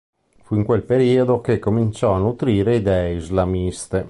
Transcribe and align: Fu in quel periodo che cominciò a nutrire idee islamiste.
Fu 0.41 0.55
in 0.55 0.63
quel 0.65 0.81
periodo 0.83 1.41
che 1.41 1.59
cominciò 1.59 2.13
a 2.13 2.17
nutrire 2.17 2.77
idee 2.77 3.13
islamiste. 3.17 3.99